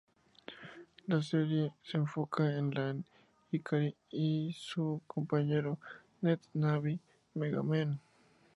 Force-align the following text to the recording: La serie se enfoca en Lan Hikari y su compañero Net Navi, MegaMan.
La 1.05 1.21
serie 1.21 1.71
se 1.83 1.95
enfoca 1.97 2.43
en 2.57 2.71
Lan 2.71 3.05
Hikari 3.51 3.95
y 4.09 4.51
su 4.57 4.99
compañero 5.05 5.77
Net 6.21 6.39
Navi, 6.55 6.99
MegaMan. 7.35 7.99